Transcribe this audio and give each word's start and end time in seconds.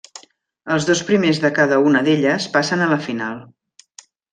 Els 0.75 0.87
dos 0.87 1.03
primers 1.11 1.43
de 1.45 1.53
cada 1.59 1.79
una 1.91 2.03
d'elles 2.11 2.51
passen 2.59 2.87
a 2.87 2.93
la 2.97 3.03
final. 3.09 3.41